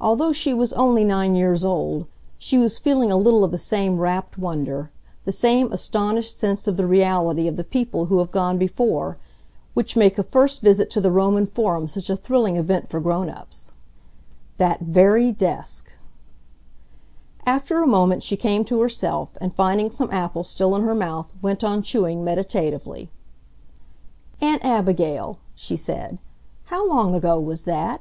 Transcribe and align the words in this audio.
Although 0.00 0.32
she 0.32 0.54
was 0.54 0.72
only 0.72 1.04
nine 1.04 1.34
years 1.34 1.62
old, 1.62 2.06
she 2.38 2.56
was 2.56 2.78
feeling 2.78 3.12
a 3.12 3.18
little 3.18 3.44
of 3.44 3.50
the 3.50 3.58
same 3.58 3.98
rapt 3.98 4.38
wonder, 4.38 4.90
the 5.26 5.30
same 5.30 5.70
astonished 5.72 6.38
sense 6.38 6.66
of 6.66 6.78
the 6.78 6.86
reality 6.86 7.46
of 7.46 7.56
the 7.56 7.62
people 7.62 8.06
who 8.06 8.18
have 8.20 8.30
gone 8.30 8.56
before, 8.56 9.18
which 9.74 9.94
make 9.94 10.16
a 10.18 10.22
first 10.22 10.62
visit 10.62 10.88
to 10.88 11.02
the 11.02 11.10
Roman 11.10 11.44
Forum 11.44 11.86
such 11.86 12.08
a 12.08 12.16
thrilling 12.16 12.56
event 12.56 12.88
for 12.88 12.98
grown 12.98 13.28
ups. 13.28 13.72
That 14.56 14.80
very 14.80 15.32
desk! 15.32 15.92
After 17.44 17.82
a 17.82 17.86
moment 17.86 18.22
she 18.22 18.38
came 18.38 18.64
to 18.64 18.80
herself, 18.80 19.36
and 19.38 19.52
finding 19.52 19.90
some 19.90 20.08
apple 20.10 20.44
still 20.44 20.74
in 20.74 20.80
her 20.80 20.94
mouth, 20.94 21.30
went 21.42 21.62
on 21.62 21.82
chewing 21.82 22.24
meditatively. 22.24 23.10
"Aunt 24.40 24.64
Abigail," 24.64 25.36
she 25.54 25.76
said, 25.76 26.20
"how 26.72 26.88
long 26.88 27.14
ago 27.14 27.38
was 27.38 27.64
that?" 27.64 28.00